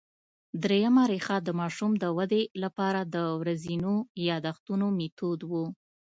درېیمه 0.63 1.03
ریښه 1.11 1.37
د 1.43 1.49
ماشوم 1.59 1.91
د 1.97 2.05
ودې 2.17 2.43
له 2.61 2.69
پاره 2.77 3.01
د 3.15 3.17
ورځينو 3.41 3.93
یادښتونو 4.29 4.85
مېتود 4.97 5.39
وو 5.49 5.65